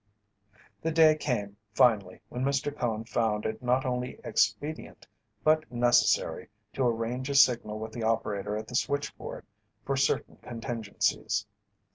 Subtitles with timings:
[0.81, 2.75] The day came, finally, when Mr.
[2.75, 5.05] Cone found it not only expedient
[5.43, 9.45] but necessary to arrange a signal with the operator at the switchboard
[9.85, 11.45] for certain contingencies.